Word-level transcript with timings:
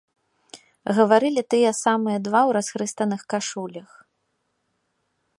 Гаварылі 0.99 1.41
тыя 1.53 1.71
самыя 1.85 2.17
два 2.27 2.41
ў 2.47 2.51
расхрыстаных 2.57 3.21
кашулях. 3.35 3.91